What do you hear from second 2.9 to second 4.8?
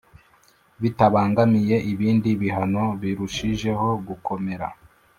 birushijeho gukomera